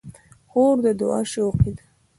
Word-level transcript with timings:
خور 0.49 0.75
د 0.85 0.85
دعا 0.99 1.19
شوقي 1.31 1.71
ده. 1.77 1.83